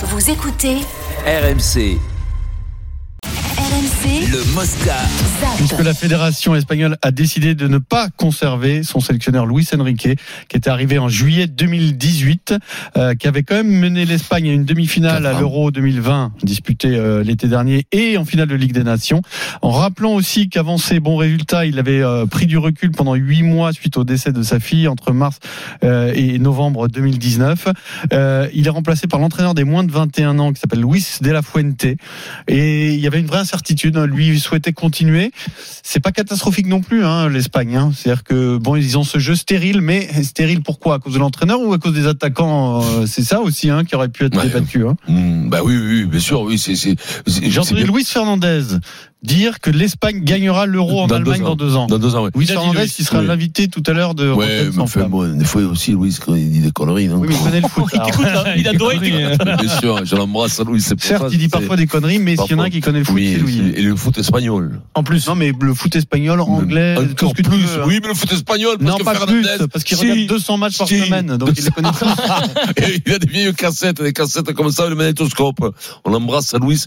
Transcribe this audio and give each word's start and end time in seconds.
Vous 0.00 0.30
écoutez 0.30 0.76
RMC, 1.26 1.98
RMC 3.98 4.30
le 4.30 4.54
Mosca. 4.54 4.96
Puisque 5.56 5.82
la 5.82 5.94
fédération 5.94 6.54
espagnole 6.54 6.96
a 7.02 7.10
décidé 7.10 7.54
de 7.54 7.66
ne 7.66 7.78
pas 7.78 8.08
conserver 8.10 8.82
son 8.82 9.00
sélectionneur 9.00 9.46
Luis 9.46 9.66
Enrique, 9.78 10.08
qui 10.48 10.56
était 10.56 10.70
arrivé 10.70 10.98
en 10.98 11.08
juillet 11.08 11.46
2018, 11.46 12.54
euh, 12.96 13.14
qui 13.14 13.26
avait 13.26 13.42
quand 13.42 13.54
même 13.54 13.70
mené 13.70 14.04
l'Espagne 14.04 14.48
à 14.48 14.52
une 14.52 14.64
demi-finale 14.64 15.26
à 15.26 15.38
l'Euro 15.38 15.70
2020, 15.70 16.32
disputée 16.42 16.96
euh, 16.96 17.22
l'été 17.22 17.48
dernier, 17.48 17.86
et 17.92 18.16
en 18.16 18.24
finale 18.24 18.48
de 18.48 18.54
Ligue 18.54 18.72
des 18.72 18.84
Nations. 18.84 19.22
En 19.62 19.70
rappelant 19.70 20.14
aussi 20.14 20.48
qu'avant 20.48 20.78
ses 20.78 21.00
bons 21.00 21.16
résultats, 21.16 21.66
il 21.66 21.78
avait 21.78 22.02
euh, 22.02 22.26
pris 22.26 22.46
du 22.46 22.58
recul 22.58 22.90
pendant 22.90 23.14
huit 23.14 23.42
mois 23.42 23.72
suite 23.72 23.96
au 23.96 24.04
décès 24.04 24.32
de 24.32 24.42
sa 24.42 24.60
fille 24.60 24.88
entre 24.88 25.12
mars 25.12 25.38
euh, 25.84 26.12
et 26.14 26.38
novembre 26.38 26.88
2019. 26.88 27.68
Euh, 28.12 28.48
il 28.54 28.66
est 28.66 28.70
remplacé 28.70 29.06
par 29.06 29.20
l'entraîneur 29.20 29.54
des 29.54 29.64
moins 29.64 29.84
de 29.84 29.92
21 29.92 30.38
ans 30.38 30.52
qui 30.52 30.60
s'appelle 30.60 30.82
Luis 30.82 31.18
de 31.20 31.30
la 31.30 31.42
Fuente. 31.42 31.86
Et 32.48 32.94
il 32.94 33.00
y 33.00 33.06
avait 33.06 33.20
une 33.20 33.26
vraie 33.26 33.40
incertitude. 33.40 33.87
Hein. 33.96 34.06
Lui, 34.06 34.38
souhaitait 34.38 34.72
continuer. 34.72 35.30
C'est 35.82 36.00
pas 36.00 36.12
catastrophique 36.12 36.66
non 36.66 36.80
plus, 36.80 37.04
hein, 37.04 37.28
l'Espagne. 37.28 37.76
Hein. 37.76 37.92
C'est-à-dire 37.94 38.24
que 38.24 38.56
bon, 38.58 38.76
ils 38.76 38.98
ont 38.98 39.04
ce 39.04 39.18
jeu 39.18 39.34
stérile, 39.34 39.80
mais 39.80 40.06
stérile 40.22 40.62
pourquoi 40.62 40.96
À 40.96 40.98
cause 40.98 41.14
de 41.14 41.18
l'entraîneur 41.18 41.60
ou 41.60 41.72
à 41.72 41.78
cause 41.78 41.94
des 41.94 42.06
attaquants 42.06 42.82
Euh, 42.82 43.06
C'est 43.06 43.22
ça 43.24 43.40
aussi 43.40 43.70
hein, 43.70 43.84
qui 43.84 43.94
aurait 43.94 44.08
pu 44.08 44.24
être 44.24 44.36
Ouais. 44.36 44.44
débattu. 44.48 44.86
Hein? 44.86 44.96
Hmm, 45.08 45.48
bah 45.48 45.60
oui, 45.64 45.76
oui, 45.76 46.04
bien 46.04 46.20
sûr, 46.20 46.42
oui, 46.42 46.58
c'est, 46.58 46.76
c'est, 46.76 46.94
J'ai 47.26 47.58
entendu 47.60 47.84
bien. 47.84 47.92
Luis 47.92 48.04
Fernandez 48.04 48.62
dire 49.22 49.58
que 49.60 49.70
l'Espagne 49.70 50.20
gagnera 50.22 50.66
l'Euro 50.66 51.00
en 51.02 51.06
Dans 51.08 51.18
deux 51.18 51.32
Allemagne 51.32 51.42
ans. 51.42 51.48
dans 51.50 51.56
deux 51.56 51.74
ans. 51.76 51.86
Dans 51.88 51.98
deux 51.98 52.14
ans, 52.14 52.24
ouais. 52.24 52.30
Luis 52.36 52.46
Il 52.48 52.54
Luis, 52.78 52.94
il 52.98 53.04
sera 53.04 53.20
oui. 53.20 53.26
l'invité 53.26 53.66
tout 53.68 53.82
à 53.86 53.92
l'heure 53.92 54.14
de 54.14 54.30
Ouais, 54.30 54.58
Rotten 54.60 54.72
mais 54.76 54.82
enfin, 54.82 55.08
bon, 55.08 55.36
des 55.36 55.44
fois 55.44 55.62
aussi, 55.62 55.90
Louis, 55.92 56.16
quand 56.24 56.34
il 56.36 56.50
dit 56.52 56.60
des 56.60 56.70
conneries, 56.70 57.08
non 57.08 57.16
Oui, 57.16 57.28
mais 57.28 57.34
il 57.34 57.40
connaît 57.42 57.60
le 57.60 57.68
foot. 57.68 57.88
alors. 57.94 58.08
Écoute, 58.08 58.24
là, 58.26 58.56
il. 58.56 58.62
Bien 58.62 59.78
sûr, 59.80 60.04
je 60.04 60.14
l'embrasse, 60.14 60.60
Louis, 60.60 60.80
c'est 60.80 60.94
pour 60.94 61.04
Certes, 61.04 61.22
ça, 61.22 61.28
il 61.32 61.38
dit 61.38 61.48
parfois 61.48 61.76
des 61.76 61.86
conneries, 61.86 62.18
mais 62.20 62.36
s'il 62.36 62.52
y 62.52 62.54
en 62.54 62.60
a 62.60 62.66
un 62.66 62.70
qui 62.70 62.80
connaît 62.80 63.00
le 63.00 63.04
foot, 63.04 63.14
Oui, 63.16 63.32
c'est 63.34 63.40
Louis. 63.40 63.72
et 63.76 63.82
le 63.82 63.96
foot 63.96 64.16
espagnol. 64.18 64.80
En 64.94 65.02
plus. 65.02 65.26
Non, 65.26 65.34
mais 65.34 65.52
le 65.60 65.74
foot 65.74 65.96
espagnol, 65.96 66.40
anglais, 66.40 66.94
tout 67.16 67.26
Encore 67.26 67.30
ce 67.30 67.34
que 67.34 67.42
tu 67.42 67.50
plus. 67.50 67.64
hein. 67.76 67.84
Oui, 67.86 67.98
mais 68.00 68.08
le 68.08 68.14
foot 68.14 68.32
espagnol, 68.32 68.76
parce 68.78 68.90
Non, 68.90 68.98
que 68.98 69.04
pas 69.04 69.14
Fernandez, 69.14 69.42
plus, 69.58 69.66
parce 69.68 69.84
qu'il 69.84 69.96
regarde 69.98 70.26
200 70.28 70.56
matchs 70.58 70.78
par 70.78 70.88
semaine, 70.88 71.36
donc 71.38 71.50
il 71.56 71.64
les 71.64 71.70
connaît 71.70 71.90
tous. 71.90 72.06
il 73.06 73.12
a 73.12 73.18
des 73.18 73.26
vieilles 73.26 73.52
cassettes, 73.54 74.00
des 74.00 74.12
cassettes 74.12 74.52
comme 74.52 74.70
ça, 74.70 74.88
le 74.88 74.94
magnétoscope. 74.94 75.74
On 76.04 76.10
l'embrasse 76.10 76.54
à 76.54 76.58
Louis. 76.58 76.80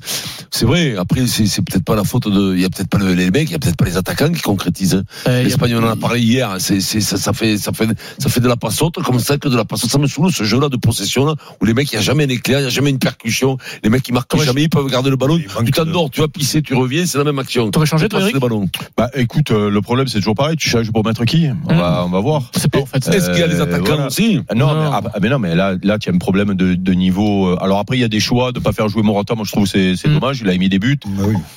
C'est 0.49 0.65
vrai. 0.65 0.95
Après, 0.97 1.27
c'est, 1.27 1.45
c'est 1.45 1.61
peut-être 1.61 1.83
pas 1.83 1.95
la 1.95 2.03
faute 2.03 2.20
de, 2.29 2.55
il 2.55 2.61
y 2.61 2.65
a 2.65 2.69
peut-être 2.69 2.89
pas 2.89 2.97
le- 2.97 3.13
les 3.13 3.31
mecs, 3.31 3.49
il 3.49 3.53
y 3.53 3.55
a 3.55 3.59
peut-être 3.59 3.77
pas 3.77 3.85
les 3.85 3.97
attaquants 3.97 4.31
qui 4.31 4.41
concrétisent. 4.41 4.95
hein. 4.95 5.03
Euh, 5.27 5.49
on 5.61 5.83
en 5.83 5.87
a 5.89 5.95
parlé 5.95 6.19
hier. 6.21 6.55
C'est, 6.59 6.81
c'est, 6.81 7.01
ça, 7.01 7.17
ça 7.17 7.33
fait, 7.33 7.57
ça 7.57 7.71
fait, 7.71 7.87
ça 8.19 8.29
fait 8.29 8.39
de 8.39 8.47
la 8.47 8.55
passote 8.55 8.95
comme 9.03 9.19
ça 9.19 9.37
que 9.37 9.47
de 9.47 9.55
la 9.55 9.65
passote. 9.65 9.89
Ça 9.89 9.97
me 9.97 10.07
saoule 10.07 10.31
ce 10.31 10.43
jeu-là 10.43 10.69
de 10.69 10.77
possession 10.77 11.25
là 11.25 11.35
où 11.61 11.65
les 11.65 11.73
mecs, 11.73 11.91
il 11.91 11.95
y 11.95 11.97
a 11.97 12.01
jamais 12.01 12.25
un 12.25 12.29
éclair, 12.29 12.59
il 12.59 12.63
y 12.63 12.67
a 12.67 12.69
jamais 12.69 12.89
une 12.89 12.99
percussion. 12.99 13.57
Les 13.83 13.89
mecs, 13.89 14.07
ils 14.07 14.13
marquent 14.13 14.37
jamais, 14.43 14.63
ils 14.63 14.69
peuvent 14.69 14.87
garder 14.89 15.09
le 15.09 15.15
ballon. 15.15 15.39
Tu 15.65 15.71
t'endors, 15.71 16.09
tu 16.09 16.21
vas 16.21 16.27
pisser, 16.27 16.61
tu 16.61 16.73
reviens, 16.75 17.05
c'est 17.05 17.17
la 17.17 17.23
même 17.23 17.39
action. 17.39 17.71
T'aurais 17.71 17.85
changé, 17.85 18.07
toi, 18.09 18.19
Eric 18.21 18.33
le 18.33 18.39
ballon. 18.39 18.69
Bah 18.97 19.09
écoute, 19.15 19.51
euh, 19.51 19.69
le 19.69 19.81
problème 19.81 20.07
c'est 20.07 20.19
toujours 20.19 20.35
pareil, 20.35 20.55
tu 20.57 20.69
changes 20.69 20.91
pour 20.91 21.05
mettre 21.05 21.23
qui? 21.25 21.47
On, 21.69 21.75
va, 21.75 22.03
on 22.05 22.09
va 22.09 22.19
voir. 22.19 22.43
C'est 22.55 22.69
pas 22.71 22.79
en 22.79 22.85
fait. 22.85 23.07
Est-ce 23.07 23.29
qu'il 23.31 23.39
y 23.39 23.43
a 23.43 23.47
les 23.47 23.59
Euh, 23.59 23.63
attaquants 23.63 23.85
voilà. 23.85 24.07
aussi? 24.07 24.39
Ah 24.49 24.55
non, 24.55 24.67
Non. 24.73 24.81
Mais, 24.81 24.89
ah, 25.13 25.19
mais 25.21 25.29
non, 25.29 25.39
mais 25.39 25.55
là, 25.55 25.75
là, 25.83 25.97
tu 25.99 26.09
as 26.09 26.13
un 26.13 26.17
problème 26.17 26.53
de, 26.55 26.75
de 26.75 26.93
niveau. 26.93 27.47
euh, 27.49 27.57
Alors 27.63 27.79
après, 27.79 27.97
il 27.97 28.01
y 28.01 28.03
a 28.03 28.07
des 28.07 28.19
choix 28.19 28.51
de 28.51 28.59
pas 28.59 28.71
faire 28.71 28.87
jouer 28.89 29.01
Morata. 29.03 29.35
Moi, 29.35 29.45
je 29.45 29.51
trouve 29.51 29.63
que 29.63 29.69
c'est 29.69 29.95
c'est 29.95 30.07
Mm. 30.09 30.13
dommage. 30.19 30.41
Il 30.41 30.49
a 30.49 30.57
mis 30.57 30.69
des 30.69 30.79
buts. 30.79 30.99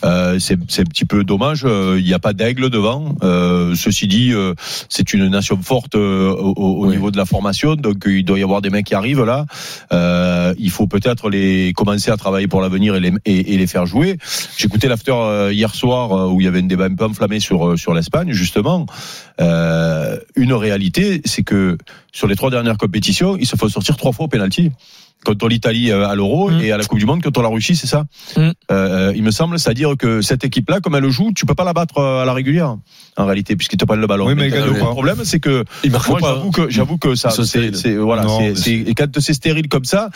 Euh, 0.05 0.39
c'est 0.39 0.54
c'est 0.69 0.83
un 0.83 0.85
petit 0.85 1.05
peu 1.05 1.25
dommage. 1.25 1.63
Euh, 1.65 1.97
Il 1.99 2.05
n'y 2.05 2.15
a 2.15 2.19
pas 2.19 2.33
d'aigle 2.33 2.71
devant. 2.71 3.15
Euh, 3.23 3.75
ceci 3.75 4.07
dit, 4.09 4.33
euh, 4.33 4.55
c'est 4.89 5.13
une 5.15 5.29
nation 5.29 5.59
forte 5.63 5.95
euh, 5.95 6.31
au, 6.31 6.53
au- 6.57 6.87
Oui. 6.87 6.91
niveau 6.95 7.11
de 7.11 7.17
la 7.17 7.25
formation. 7.25 7.75
Donc, 7.77 8.05
il 8.07 8.25
doit 8.25 8.39
y 8.39 8.43
avoir 8.43 8.61
des 8.63 8.71
mecs 8.71 8.87
qui 8.87 8.95
arrivent 8.95 9.25
là. 9.25 9.47
Euh, 9.93 10.55
il 10.59 10.71
faut 10.71 10.87
peut-être 10.87 11.31
les 11.31 11.73
commencer 11.75 12.11
à 12.11 12.17
travailler 12.17 12.49
pour 12.49 12.61
l'avenir 12.61 12.95
et 12.97 13.01
les, 13.01 13.13
et, 13.25 13.55
et 13.55 13.57
les 13.57 13.67
faire 13.67 13.87
jouer. 13.87 14.19
J'écoutais 14.57 14.89
l'after 14.89 15.13
euh, 15.15 15.53
hier 15.53 15.75
soir 15.75 16.33
où 16.33 16.41
il 16.41 16.45
y 16.45 16.49
avait 16.49 16.61
un 16.61 16.63
débat 16.67 16.85
un 16.87 16.95
peu 16.95 17.05
enflammé 17.05 17.41
sur 17.41 17.79
sur 17.79 17.95
l'Espagne 17.95 18.33
justement. 18.33 18.87
Euh, 19.41 20.19
une 20.37 20.53
réalité, 20.53 21.21
c'est 21.25 21.43
que 21.43 21.77
sur 22.13 22.27
les 22.27 22.37
trois 22.37 22.51
dernières 22.51 22.79
compétitions, 22.79 23.37
ils 23.37 23.47
se 23.47 23.57
font 23.57 23.69
sortir 23.69 23.97
trois 23.97 24.13
fois 24.13 24.27
au 24.27 24.29
penalty. 24.29 24.71
Contre 25.25 25.49
l'Italie 25.49 25.91
euh, 25.91 26.07
à 26.07 26.15
l'Euro 26.15 26.51
Mm. 26.51 26.61
et 26.61 26.73
à 26.73 26.77
la 26.77 26.85
Coupe 26.85 26.99
du 26.99 27.07
Monde 27.07 27.23
contre 27.23 27.43
la 27.43 27.49
Russie, 27.49 27.77
c'est 27.77 27.87
ça. 27.87 28.05
Mm. 28.37 28.51
Euh, 28.71 29.13
il 29.15 29.23
me 29.23 29.31
semble, 29.31 29.59
c'est-à-dire 29.59 29.95
que 29.99 30.21
cette 30.21 30.45
équipe-là, 30.45 30.81
comme 30.81 30.95
elle 30.95 31.09
joue, 31.11 31.33
tu 31.35 31.47
peux 31.47 31.55
pas 31.55 31.65
la 31.65 31.73
battre 31.73 31.99
euh, 31.99 32.23
à 32.23 32.25
la 32.25 32.33
régulière, 32.33 32.77
en 33.17 33.27
réalité, 33.27 33.57
puisqu'ils 33.57 33.77
te 33.77 33.85
prennent 33.85 34.01
le 34.01 34.07
ballon. 34.07 34.27
Oui, 34.27 34.35
mais 34.37 34.49
le 34.49 34.73
pas. 34.79 34.87
problème, 34.87 35.19
c'est 35.25 35.41
que 35.41 35.65
moi, 35.89 36.19
pas. 36.21 36.35
j'avoue 36.35 36.51
que 36.51 36.71
j'avoue 36.71 36.99
que 36.99 37.15
ça, 37.15 37.31
c'est, 37.31 37.97
voilà, 37.97 38.27
c'est, 38.55 38.85
quand 38.97 39.21
c'est 39.21 39.35
stérile 39.35 39.69
comme 39.69 39.85
ça, 39.85 40.11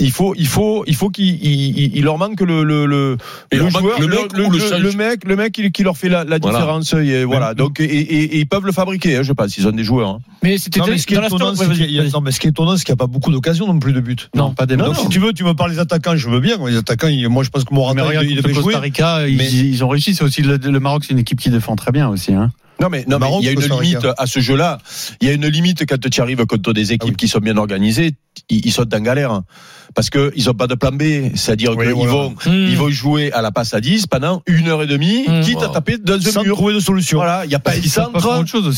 il 0.00 0.10
faut, 0.10 0.34
il 0.36 0.46
faut, 0.46 0.84
il 0.86 0.94
faut 0.96 1.10
qu'il, 1.10 1.26
il, 1.44 1.78
il- 1.78 1.96
il 1.96 2.04
leur 2.04 2.18
manque 2.18 2.40
le, 2.40 2.64
le, 2.64 2.86
le, 2.86 3.16
le 3.52 3.68
joueur, 3.70 4.00
le 4.00 4.06
mec 4.08 4.32
ou 4.34 4.50
le 4.82 4.92
mec, 4.96 5.24
le 5.24 5.36
mec 5.36 5.52
qui, 5.52 5.70
qui 5.70 5.82
leur 5.82 5.96
fait 5.96 6.08
la, 6.08 6.24
la 6.24 6.38
Voilà. 6.38 6.58
différence. 6.58 6.92
Et 6.94 7.24
voilà. 7.24 7.54
Donc, 7.54 7.80
et, 7.80 7.84
et- 7.84 8.22
et 8.36 8.38
ils 8.38 8.46
peuvent 8.48 8.64
le 8.66 8.72
fabriquer, 8.72 9.16
hein, 9.16 9.22
je 9.22 9.32
pense. 9.32 9.56
Ils 9.58 9.66
ont 9.68 9.72
des 9.72 9.84
joueurs. 9.84 10.08
hein. 10.08 10.18
Mais 10.42 10.58
c'était 10.58 10.80
Non, 10.80 10.86
mais 10.88 10.98
ce 10.98 11.06
qui 11.06 11.14
est 11.14 11.24
étonnant, 11.24 11.54
c'est 11.54 11.68
qu'il 11.70 11.90
y 11.90 11.98
a- 11.98 12.02
vas-y. 12.02 12.12
non, 12.12 12.20
mais 12.20 12.32
ce 12.32 12.40
qui 12.40 12.46
est 12.46 12.50
étonnant, 12.50 12.76
c'est 12.76 12.84
qu'il 12.84 12.92
n'y 12.92 12.96
a 12.98 13.02
pas 13.04 13.06
beaucoup 13.06 13.30
d'occasions 13.30 13.66
non 13.66 13.78
plus 13.78 13.92
de 13.92 14.00
but. 14.00 14.30
Non, 14.34 14.52
pas 14.54 14.66
des 14.66 14.76
Donc, 14.76 14.96
si 14.96 15.08
tu 15.08 15.18
veux, 15.18 15.32
tu 15.32 15.44
me 15.44 15.54
parles 15.54 15.72
des 15.72 15.78
attaquants, 15.78 16.16
je 16.16 16.28
veux 16.28 16.40
bien. 16.40 16.56
Les 16.68 16.76
attaquants, 16.76 17.08
ils- 17.08 17.28
moi, 17.28 17.42
je 17.44 17.50
pense 17.50 17.64
que 17.64 17.68
Mais 17.72 17.76
Morata, 17.76 18.04
regarde, 18.04 18.24
il, 18.26 18.30
il 18.32 18.36
contre 18.36 18.48
devait 18.48 18.54
jouer. 18.54 18.64
Costa 18.72 18.80
Rica, 18.80 19.28
ils, 19.28 19.36
mais- 19.36 19.50
ils 19.50 19.84
ont 19.84 19.88
réussi. 19.88 20.14
C'est 20.14 20.24
aussi 20.24 20.42
le, 20.42 20.56
le 20.56 20.80
Maroc, 20.80 21.04
c'est 21.06 21.12
une 21.12 21.18
équipe 21.18 21.38
qui 21.40 21.50
défend 21.50 21.76
très 21.76 21.92
bien 21.92 22.08
aussi. 22.08 22.32
Hein. 22.32 22.50
Non 22.80 22.88
mais, 22.90 23.00
non, 23.06 23.16
mais 23.16 23.26
Maroc, 23.26 23.40
il 23.42 23.44
y 23.44 23.48
a 23.50 23.52
une 23.52 23.60
limite 23.60 24.06
à 24.16 24.24
ce 24.26 24.40
jeu-là. 24.40 24.78
Il 25.20 25.28
y 25.28 25.30
a 25.30 25.34
une 25.34 25.46
limite 25.46 25.84
quand 25.86 26.00
tu 26.08 26.20
arrives 26.22 26.46
contre 26.46 26.72
des 26.72 26.92
équipes 26.92 27.00
Ah 27.02 27.06
oui. 27.10 27.16
qui 27.16 27.28
sont 27.28 27.40
bien 27.40 27.58
organisées, 27.58 28.12
ils, 28.48 28.66
ils 28.66 28.72
sautent 28.72 28.94
en 28.94 29.00
galère. 29.00 29.32
hein. 29.32 29.44
Parce 29.92 30.08
que 30.08 30.30
ils 30.36 30.48
ont 30.48 30.54
pas 30.54 30.68
de 30.68 30.76
plan 30.76 30.92
B. 30.92 31.02
C'est-à-dire 31.34 31.72
Oui, 31.76 31.84
qu'ils 31.86 31.94
voilà. 31.94 32.12
vont, 32.12 32.34
ils 32.46 32.76
vont 32.76 32.90
jouer 32.90 33.32
à 33.32 33.42
la 33.42 33.50
passe 33.50 33.74
à 33.74 33.80
10 33.80 34.06
pendant 34.06 34.40
une 34.46 34.68
heure 34.68 34.82
et 34.84 34.86
demie, 34.86 35.24
Mm. 35.26 35.40
quitte 35.40 35.62
à 35.62 35.68
taper 35.68 35.98
dans 35.98 36.14
un 36.14 36.20
Sans 36.20 36.44
mur. 36.44 36.54
trouver 36.54 36.74
de 36.74 36.78
solution. 36.78 37.18
Voilà, 37.18 37.44
il 37.44 37.48
n'y 37.48 37.56
a 37.56 37.58
pas 37.58 37.76
de 37.76 37.82
centre. 37.88 38.10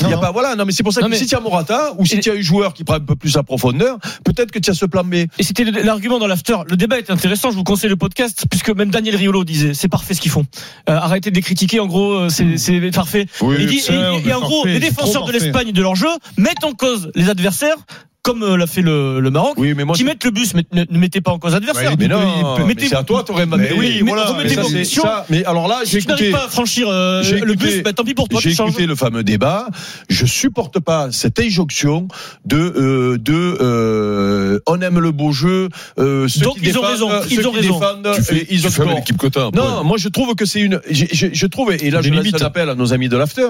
Il 0.01 0.09
y 0.09 0.13
a 0.15 0.17
pas, 0.17 0.31
voilà, 0.33 0.57
non, 0.57 0.65
mais 0.65 0.73
c'est 0.73 0.83
pour 0.83 0.95
ça 0.95 1.03
Non, 1.03 1.09
que 1.09 1.11
mais- 1.13 1.19
si 1.19 1.27
tu 1.27 1.35
as 1.35 1.41
Morata 1.41 1.93
ou 1.99 2.07
si 2.07 2.19
tu 2.21 2.31
as 2.31 2.35
un 2.35 2.41
joueur 2.41 2.73
qui 2.73 2.83
prend 2.85 2.95
un 2.95 3.01
peu 3.01 3.15
plus 3.15 3.37
à 3.37 3.43
profondeur, 3.43 3.99
peut-être 4.25 4.51
que 4.53 4.59
tu 4.59 4.71
as 4.71 4.75
ce 4.75 4.87
plan 4.87 5.05
B. 5.05 5.15
Et 5.15 5.43
c'était 5.43 5.65
l'argument 5.65 6.19
dans 6.19 6.27
l'after. 6.27 6.57
Le 6.71 6.77
débat 6.79 6.97
est 6.99 7.11
intéressant. 7.11 7.51
Je 7.51 7.57
vous 7.57 7.65
conseille 7.65 7.91
le 7.91 7.97
podcast 7.97 8.47
puisque 8.51 8.71
même 8.71 8.89
Daniel 8.91 9.17
Riolo 9.17 9.45
disait 9.45 9.75
c'est 9.75 9.89
parfait 9.89 10.15
ce 10.15 10.21
qu'ils 10.23 10.31
font. 10.31 10.47
Euh, 10.89 10.97
arrêtez 10.97 11.31
de 11.31 11.35
les 11.37 11.43
critiquer. 11.43 11.79
En 11.81 11.87
gros, 11.89 12.13
euh, 12.15 12.29
c'est 12.31 12.57
c'est 12.57 12.91
parfait. 12.91 13.27
Oui, 13.43 13.67
dit, 13.67 13.83
et, 13.91 14.33
en 14.33 14.41
gros, 14.41 14.63
parfait, 14.63 14.73
les 14.73 14.81
défenseurs 14.81 15.27
de 15.27 15.33
l'Espagne 15.33 15.69
et 15.69 15.73
de 15.73 15.83
leur 15.83 15.95
jeu 15.95 16.09
mettent 16.39 16.65
en 16.65 16.73
cause 16.73 17.11
les 17.15 17.29
adversaires, 17.29 17.77
comme 18.23 18.43
euh, 18.45 18.57
l'a 18.57 18.67
fait 18.69 18.83
le, 18.83 19.21
le 19.21 19.31
Maroc. 19.31 19.55
Oui, 19.57 19.75
mais 19.77 19.85
moi, 19.85 19.97
qui 19.97 20.05
mettent 20.05 20.25
le 20.25 20.31
bus, 20.31 20.55
mais 20.55 20.65
ne, 20.73 20.85
ne 20.89 20.99
mettez 20.99 21.21
pas 21.21 21.33
en 21.33 21.39
cause 21.39 21.59
mais 21.99 22.09
non, 22.09 22.57
mais 22.59 22.65
mettez- 22.65 22.89
c'est 22.89 22.97
à 22.97 23.03
toi, 23.03 23.25
t'aurais 23.25 23.47
Mais 23.47 23.57
mais 23.57 23.73
oui, 23.77 24.01
mais 24.03 24.13
voilà. 24.13 24.37
mais 24.39 24.85
ça, 24.85 25.01
ça. 25.03 25.27
Mais 25.29 25.45
alors 25.45 25.67
là, 25.67 25.81
j'ai 25.85 26.01
si 26.01 26.07
tu 26.07 26.09
n'arrives 26.09 26.27
écouté. 26.29 26.41
pas 26.41 26.47
à 26.47 26.49
franchir 26.49 26.89
euh, 26.89 27.23
le 27.23 27.55
bus, 27.55 27.83
bah, 27.83 27.93
tant 27.93 28.05
pis 28.05 28.15
pour 28.15 28.29
toi, 28.29 28.41
J'ai 28.41 28.53
écouté 28.53 28.87
le 28.87 28.95
fameux 28.95 29.25
débat. 29.25 29.69
Je 30.09 30.25
supporte 30.25 30.79
pas 30.79 31.11
cette 31.11 31.41
injonction 31.41 32.07
de 32.45 32.57
euh, 32.57 33.19
de 33.19 33.59
euh, 33.61 34.61
on 34.67 34.81
aime 34.81 35.01
le 35.01 35.11
beau 35.11 35.33
jeu. 35.33 35.69
Euh, 35.99 36.29
ceux 36.29 36.43
Donc, 36.43 36.61
qui 36.61 36.67
ils 36.69 36.79
ont 36.79 36.83
raison, 36.83 37.11
ceux 37.23 37.35
ils 37.41 37.47
ont 37.47 37.53
raison. 37.53 37.81
Tu 38.15 38.23
fais, 38.23 38.47
ils 38.51 38.67
ont 38.67 38.95
l'équipe 38.95 39.21
t'as. 39.33 39.51
Non, 39.51 39.83
moi 39.83 39.97
je 39.99 40.09
trouve 40.09 40.35
que 40.37 40.45
c'est 40.45 40.61
une. 40.61 40.81
Je, 40.91 41.47
trouve 41.47 41.73
et 41.73 41.91
là 41.91 42.03
je 42.03 42.11
lance 42.11 42.27
un 42.41 42.47
appel 42.47 42.69
à 42.69 42.75
nos 42.75 42.93
amis 42.93 43.09
de 43.09 43.17
l'after. 43.17 43.49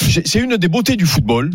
C'est 0.00 0.38
une 0.38 0.56
des 0.56 0.68
beautés 0.68 0.96
du 0.96 1.06
football 1.06 1.50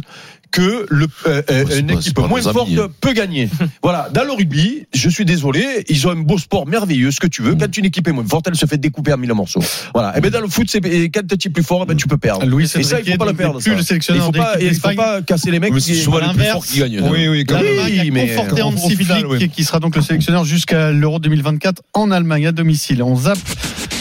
que 0.52 0.86
le, 0.90 1.08
euh, 1.28 1.66
une 1.78 1.92
équipe 1.92 2.18
moins 2.20 2.42
forte 2.42 2.59
hein. 2.68 2.88
peut 3.02 3.14
gagner. 3.14 3.50
voilà, 3.84 4.10
dans 4.14 4.24
le 4.24 4.32
rugby, 4.32 4.86
je 4.94 5.10
suis 5.10 5.26
désolé, 5.26 5.86
ils 5.90 6.08
ont 6.08 6.12
un 6.12 6.16
beau 6.16 6.38
sport 6.38 6.66
merveilleux, 6.68 7.12
ce 7.12 7.20
que 7.20 7.28
tu 7.28 7.42
veux. 7.42 7.56
Quand 7.56 7.76
une 7.78 7.86
équipe 7.86 8.08
est 8.08 8.12
moins 8.12 8.26
forte, 8.28 8.48
elle 8.48 8.56
se 8.56 8.66
fait 8.66 8.78
découper 8.78 9.14
en 9.14 9.18
mille 9.18 9.34
morceaux. 9.34 9.62
Voilà. 9.94 10.18
Et 10.18 10.22
ben 10.22 10.30
dans 10.32 10.42
le 10.42 10.48
foot, 10.48 10.68
c'est 10.70 10.82
quand 10.82 11.22
tu 11.38 11.48
es 11.48 11.52
plus 11.52 11.64
fort, 11.64 11.82
eh 11.84 11.86
ben 11.88 11.96
tu 11.96 12.08
peux 12.08 12.18
perdre. 12.18 12.46
Luis 12.46 12.66
et 12.66 12.68
ça, 12.68 12.80
il 12.82 12.94
Enrique 12.94 13.12
faut 13.14 13.18
pas 13.18 13.26
le 13.26 13.34
perdre. 13.34 13.60
plus 13.62 13.74
le 13.74 13.80
Il 13.80 13.84
sélectionneur 13.86 14.26
faut 14.26 14.32
pas, 14.32 14.60
il 14.60 14.74
faut 14.76 14.94
pas 14.94 15.22
casser 15.22 15.52
les 15.52 15.60
mecs. 15.60 15.74
Mais 15.74 15.80
qui- 15.80 15.96
souvent 15.96 16.20
les 16.20 16.34
plus 16.34 16.46
forts 16.46 16.66
qui 16.66 16.80
gagnent. 16.80 17.02
Oui, 17.10 17.28
oui, 17.28 17.46
quand 17.46 17.56
même. 17.56 17.66
L'Allemagne 17.66 18.02
Oui, 18.04 18.12
mais- 18.12 18.28
conforté 18.36 18.62
Flick, 18.96 19.26
oui. 19.30 19.50
qui 19.50 19.64
sera 19.64 19.80
donc 19.80 19.96
le 19.96 20.02
sélectionneur 20.02 20.46
jusqu'à 20.46 20.92
l'Euro 20.92 21.20
2024 21.20 21.82
en 21.94 22.12
Allemagne 22.12 22.48
à 22.48 22.52
domicile. 22.52 23.04
On 23.04 23.16
zappe 23.16 23.40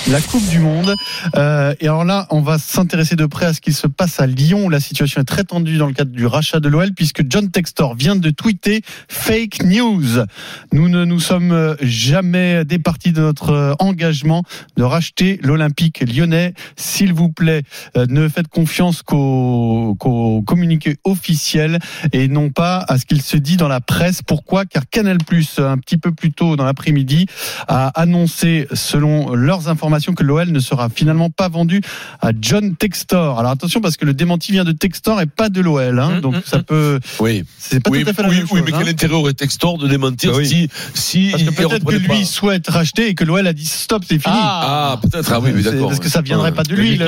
la 0.06 0.20
Coupe 0.20 0.46
du 0.48 0.58
Monde. 0.58 0.94
Euh, 1.36 1.74
et 1.80 1.86
alors 1.86 2.04
là, 2.04 2.26
on 2.30 2.40
va 2.40 2.58
s'intéresser 2.58 3.16
de 3.16 3.26
près 3.26 3.46
à 3.46 3.52
ce 3.52 3.60
qui 3.60 3.72
se 3.72 3.86
passe 3.86 4.20
à 4.20 4.26
Lyon, 4.26 4.68
la 4.68 4.80
situation 4.80 5.20
est 5.20 5.24
très 5.24 5.44
tendue 5.44 5.78
dans 5.78 5.86
le 5.86 5.92
cadre 5.92 6.12
du 6.12 6.26
rachat 6.26 6.60
de 6.60 6.68
l'OL, 6.68 6.92
puisque 6.92 7.22
John 7.28 7.50
Textor 7.50 7.94
vient 7.94 8.16
de 8.16 8.30
tweeter 8.30 8.82
fake 9.08 9.64
news. 9.64 10.24
Nous 10.72 10.88
ne 10.88 11.04
nous 11.04 11.20
sommes 11.20 11.76
jamais 11.80 12.64
départis 12.64 13.12
de 13.12 13.20
notre 13.20 13.50
euh, 13.50 13.74
engagement 13.78 14.42
de 14.76 14.82
racheter 14.82 15.38
l'Olympique 15.42 16.00
lyonnais. 16.00 16.54
S'il 16.76 17.12
vous 17.12 17.30
plaît, 17.30 17.62
euh, 17.96 18.06
ne 18.08 18.28
faites 18.28 18.48
confiance 18.48 19.02
qu'au 19.02 19.96
qu'au 19.98 20.42
communiqué 20.42 20.96
officiel 21.04 21.78
et 22.12 22.28
non 22.28 22.50
pas 22.50 22.84
à 22.88 22.98
ce 22.98 23.06
qu'il 23.06 23.22
se 23.22 23.36
dit 23.36 23.56
dans 23.56 23.68
la 23.68 23.80
presse. 23.80 24.22
Pourquoi? 24.22 24.64
Car 24.66 24.88
Canal+, 24.88 25.18
un 25.58 25.78
petit 25.78 25.98
peu 25.98 26.12
plus 26.12 26.32
tôt 26.32 26.56
dans 26.56 26.64
l'après-midi, 26.64 27.26
a 27.66 27.88
annoncé, 28.00 28.66
selon 28.72 29.34
leurs 29.34 29.68
informations, 29.68 29.87
information 29.88 30.12
que 30.12 30.22
l'OL 30.22 30.50
ne 30.52 30.60
sera 30.60 30.90
finalement 30.90 31.30
pas 31.30 31.48
vendu 31.48 31.80
à 32.20 32.30
John 32.38 32.76
Textor. 32.76 33.38
Alors 33.38 33.52
attention 33.52 33.80
parce 33.80 33.96
que 33.96 34.04
le 34.04 34.12
démenti 34.12 34.52
vient 34.52 34.64
de 34.64 34.72
Textor 34.72 35.18
et 35.22 35.26
pas 35.26 35.48
de 35.48 35.62
l'OL, 35.62 35.98
hein, 35.98 36.08
Mmh, 36.18 36.20
donc 36.20 36.34
mmh, 36.36 36.42
ça 36.44 36.58
mmh. 36.58 36.62
peut. 36.64 37.00
Oui. 37.20 37.44
C'est 37.58 37.80
pas 37.80 37.90
oui, 37.90 38.04
tout 38.04 38.10
à 38.10 38.12
fait 38.12 38.22
la 38.22 38.28
oui, 38.28 38.34
même 38.36 38.44
oui, 38.50 38.58
chose. 38.58 38.62
mais 38.66 38.74
hein. 38.74 38.78
quel 38.80 38.88
intérêt 38.90 39.14
aurait 39.14 39.32
Textor 39.32 39.78
de 39.78 39.88
démentir 39.88 40.32
Ah 40.34 40.36
oui. 40.38 40.46
si, 40.46 40.68
si 40.94 41.32
peut-être 41.56 41.84
que 41.84 41.94
lui 41.96 42.06
pas 42.06 42.24
souhaite 42.24 42.68
racheter 42.68 43.08
et 43.08 43.14
que 43.14 43.24
l'OL 43.24 43.46
a 43.46 43.52
dit 43.54 43.64
stop, 43.66 44.02
c'est 44.06 44.18
fini. 44.18 44.34
Ah, 44.36 44.98
peut-être, 45.02 45.32
ah 45.32 45.40
oui, 45.40 45.52
mais 45.54 45.62
d'accord. 45.62 45.88
Parce 45.88 46.00
que 46.00 46.08
ça 46.10 46.20
viendrait 46.20 46.50
Ouais. 46.50 46.54
pas 46.56 46.62
de 46.64 46.74
lui. 46.74 46.98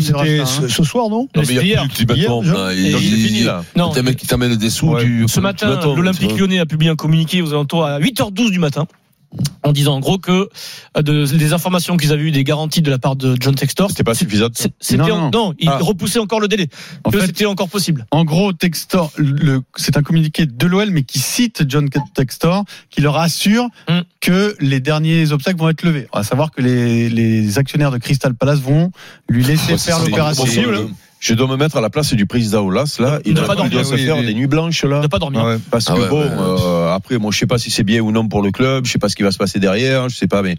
C'était 0.00 0.40
hein. 0.40 0.44
ce, 0.46 0.82
soir, 0.84 1.08
non 1.10 1.28
Non, 1.36 1.42
mais 1.46 1.54
il 1.54 1.62
y 1.62 1.66
Hier. 1.66 1.82
a 1.82 1.86
plus 1.86 2.04
d'ultimatum, 2.06 2.44
c'est 2.70 2.76
il- 2.76 3.26
fini, 3.26 3.42
là. 3.42 3.64
Non, 3.76 3.92
un 3.94 4.02
mec 4.02 4.16
qui 4.16 4.26
t'amène 4.26 4.56
des 4.56 4.70
sous. 4.70 4.96
Ce 5.28 5.40
matin, 5.40 5.78
l'Olympique 5.84 6.30
vois. 6.30 6.38
lyonnais 6.38 6.58
a 6.58 6.66
publié 6.66 6.90
un 6.90 6.96
communiqué 6.96 7.42
aux 7.42 7.50
alentours 7.50 7.84
à 7.84 7.98
8h12 8.00 8.50
du 8.50 8.58
matin. 8.58 8.86
En 9.62 9.70
disant 9.72 9.94
en 9.94 10.00
gros 10.00 10.18
que 10.18 10.48
euh, 10.96 11.02
de, 11.02 11.24
des 11.24 11.52
informations 11.52 11.96
qu'ils 11.96 12.12
avaient 12.12 12.22
eues, 12.24 12.32
des 12.32 12.42
garanties 12.42 12.82
de 12.82 12.90
la 12.90 12.98
part 12.98 13.14
de 13.14 13.36
John 13.38 13.54
Textor, 13.54 13.88
C'était 13.90 14.02
pas 14.02 14.14
suffisant. 14.14 14.48
c'était 14.52 14.96
Non, 14.96 15.04
en- 15.04 15.18
non. 15.18 15.30
non, 15.30 15.54
il 15.58 15.68
Ah. 15.68 15.78
repoussait 15.80 16.18
encore 16.18 16.40
le 16.40 16.48
délai. 16.48 16.68
En 17.04 17.10
que 17.10 17.20
c'était 17.20 17.46
encore 17.46 17.68
possible. 17.68 18.06
En 18.10 18.24
gros, 18.24 18.52
Textor, 18.52 19.12
c'est 19.76 19.96
un 19.96 20.02
communiqué 20.02 20.46
de 20.46 20.66
l'OL, 20.66 20.90
mais 20.90 21.02
qui 21.04 21.20
cite 21.20 21.62
John 21.68 21.88
Textor, 22.14 22.64
qui 22.90 23.00
leur 23.02 23.18
assure 23.18 23.68
Mm. 23.88 24.00
que 24.20 24.56
les 24.60 24.80
derniers 24.80 25.30
obstacles 25.30 25.58
vont 25.58 25.68
être 25.68 25.82
levés. 25.84 26.08
À 26.12 26.24
savoir 26.24 26.50
que 26.50 26.60
les, 26.62 27.08
les 27.08 27.56
actionnaires 27.58 27.92
de 27.92 27.98
Crystal 27.98 28.34
Palace 28.34 28.58
vont 28.60 28.90
lui 29.28 29.44
laisser 29.44 29.72
Ouais, 29.72 29.78
faire 29.78 29.98
c'est- 29.98 30.04
c'est 30.04 30.10
l'opération. 30.10 30.44
Je 31.20 31.34
dois 31.34 31.46
me 31.46 31.56
mettre 31.56 31.76
à 31.76 31.82
la 31.82 31.90
place 31.90 32.14
du 32.14 32.24
président 32.24 32.64
Olas, 32.66 32.96
là. 32.98 33.20
Il 33.26 33.34
doit 33.34 33.44
doit, 33.44 33.54
pas 33.54 33.62
il 33.62 33.68
doit 33.70 33.82
dormir, 33.82 33.86
se 33.86 33.94
oui, 33.94 34.06
faire 34.06 34.16
oui. 34.16 34.26
des 34.26 34.32
nuits 34.34 34.46
blanches, 34.46 34.84
là. 34.84 35.00
Ne 35.02 35.06
pas 35.06 35.18
dormir. 35.18 35.44
Ouais. 35.44 35.58
Parce 35.70 35.84
Ah 35.90 35.94
que 35.94 36.00
ouais, 36.00 36.08
bon, 36.08 36.22
ouais. 36.22 36.28
euh, 36.30 36.94
après, 36.94 37.18
moi, 37.18 37.30
je 37.30 37.38
sais 37.38 37.46
pas 37.46 37.58
si 37.58 37.70
c'est 37.70 37.84
bien 37.84 38.00
ou 38.00 38.10
non 38.10 38.26
pour 38.26 38.40
le 38.42 38.50
club, 38.50 38.86
je 38.86 38.90
sais 38.92 38.98
pas 38.98 39.10
ce 39.10 39.16
qui 39.16 39.22
va 39.22 39.30
se 39.30 39.36
passer 39.36 39.60
derrière, 39.60 40.08
je 40.08 40.16
sais 40.16 40.26
pas, 40.26 40.40
mais, 40.40 40.56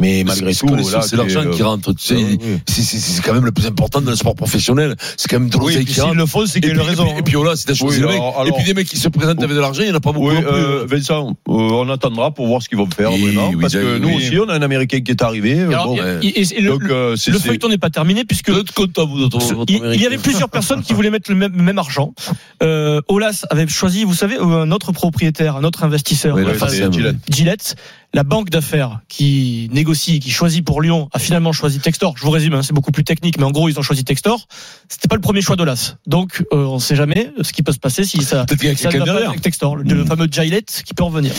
mais 0.00 0.24
malgré 0.24 0.54
tout, 0.54 0.66
là, 0.74 1.02
c'est 1.02 1.16
l'argent 1.16 1.42
tu- 1.44 1.50
qui 1.50 1.62
rentre, 1.62 1.92
tu 1.94 2.06
sais. 2.06 2.38
C'est 2.66 2.82
c'est- 2.82 2.98
c'est 2.98 3.22
quand 3.22 3.34
même 3.34 3.44
le 3.44 3.52
plus 3.52 3.66
important 3.66 4.00
dans 4.00 4.10
le 4.10 4.16
sport 4.16 4.34
professionnel. 4.34 4.96
C'est 5.16 5.28
quand 5.28 5.38
même 5.38 5.48
de 5.50 5.56
l'oseille 5.58 5.84
qui 5.84 6.00
rentre. 6.00 6.14
le 6.14 6.26
font, 6.26 6.46
c'est 6.46 6.58
Et 6.58 6.62
qu'il 6.62 6.70
puis, 6.72 6.80
a 6.80 6.84
raison. 6.84 7.04
et 7.04 7.10
puis, 7.10 7.18
et 7.18 7.22
puis 7.22 7.34
voilà, 7.34 7.54
c'est 7.56 7.66
t'as 7.66 7.74
choisi 7.74 7.96
Oui, 7.98 8.02
le 8.02 8.08
mec. 8.08 8.16
alors- 8.16 8.46
Et 8.48 8.52
puis 8.52 8.64
des 8.64 8.74
mecs 8.74 8.88
qui 8.88 8.96
se 8.96 9.08
présentent 9.08 9.42
avec 9.42 9.54
de 9.54 9.60
l'argent, 9.60 9.82
il 9.82 9.86
n'y 9.86 9.92
en 9.92 9.96
a 9.96 10.00
pas 10.00 10.12
beaucoup. 10.12 10.28
Oui, 10.30 10.34
non 10.34 10.42
plus. 10.42 10.50
euh, 10.50 10.84
Vincent, 10.86 11.28
euh, 11.30 11.52
on 11.52 11.88
attendra 11.90 12.32
pour 12.32 12.46
voir 12.46 12.62
ce 12.62 12.68
qu'ils 12.68 12.78
vont 12.78 12.88
faire 12.90 13.12
oui, 13.12 13.36
parce 13.60 13.74
que 13.74 13.94
oui, 13.94 14.00
nous 14.00 14.16
aussi, 14.16 14.38
on 14.38 14.48
a 14.48 14.54
un 14.54 14.62
Américain 14.62 15.00
qui 15.00 15.10
est 15.10 15.22
arrivé. 15.22 15.60
Alors, 15.60 15.86
bon, 15.88 15.94
il 15.94 15.98
y 15.98 16.00
a- 16.00 16.04
ouais. 16.04 16.26
et- 16.26 16.58
et 16.58 16.60
le, 16.60 16.78
euh, 16.90 17.16
feuilleton 17.16 17.68
n'est 17.68 17.78
pas 17.78 17.90
terminé 17.90 18.24
puisque 18.24 18.48
il, 19.68 20.00
y 20.00 20.06
avait 20.06 20.18
plusieurs 20.18 20.48
personnes 20.48 20.82
qui 20.82 20.92
voulaient 20.94 21.10
mettre 21.10 21.30
le 21.30 21.36
même, 21.36 21.78
argent. 21.78 22.14
Euh, 22.62 23.00
Olas 23.08 23.44
avait 23.50 23.66
choisi, 23.68 24.04
vous 24.04 24.14
savez, 24.14 24.36
un 24.38 24.70
autre 24.70 24.92
propriétaire, 24.92 25.56
un 25.56 25.64
autre 25.64 25.84
investisseur, 25.84 26.36
Gillette. 27.28 27.76
La 28.12 28.24
banque 28.24 28.50
d'affaires 28.50 29.00
qui 29.08 29.68
négocie, 29.72 30.18
qui 30.18 30.30
choisit 30.30 30.64
pour 30.64 30.82
Lyon, 30.82 31.08
a 31.12 31.20
finalement 31.20 31.52
choisi 31.52 31.78
Textor. 31.78 32.16
Je 32.16 32.24
vous 32.24 32.30
résume, 32.30 32.54
hein, 32.54 32.62
c'est 32.62 32.72
beaucoup 32.72 32.90
plus 32.90 33.04
technique, 33.04 33.38
mais 33.38 33.44
en 33.44 33.52
gros, 33.52 33.68
ils 33.68 33.78
ont 33.78 33.82
choisi 33.82 34.02
Textor. 34.02 34.48
C'était 34.88 35.06
pas 35.06 35.14
le 35.14 35.20
premier 35.20 35.42
choix 35.42 35.54
d'Olas. 35.54 35.94
Donc, 36.06 36.44
euh, 36.52 36.64
on 36.64 36.80
sait 36.80 36.96
jamais 36.96 37.32
ce 37.40 37.52
qui 37.52 37.62
peut 37.62 37.72
se 37.72 37.78
passer 37.78 38.04
si 38.04 38.22
ça, 38.22 38.44
Peut-être 38.46 38.58
qu'il 38.58 38.68
y 38.68 38.70
a 38.70 38.74
ne 38.74 38.78
quelqu'un 38.78 39.04
derrière. 39.04 39.40
Textor, 39.40 39.76
le, 39.76 39.84
le 39.84 40.04
fameux 40.04 40.26
Gillette 40.30 40.82
qui 40.84 40.92
peut 40.94 41.04
revenir. 41.04 41.32